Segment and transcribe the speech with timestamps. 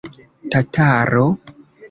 [0.51, 1.25] Tataro?